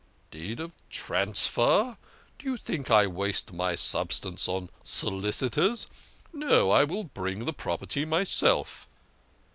[0.31, 1.95] "The deed of transfer!
[2.39, 5.85] Do you think I waste my sub stance on solicitors?
[6.33, 8.87] No, I will bring the property itself."